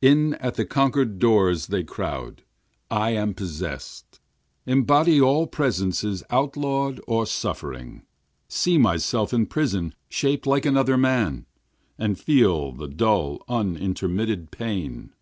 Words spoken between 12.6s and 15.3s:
the dull unintermitted pain.